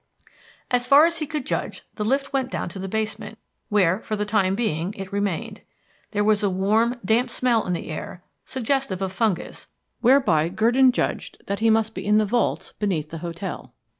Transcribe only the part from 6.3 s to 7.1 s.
a warm